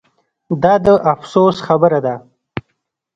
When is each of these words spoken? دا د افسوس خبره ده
دا 0.63 0.73
د 0.85 0.87
افسوس 1.13 1.57
خبره 1.67 1.99
ده 2.05 2.15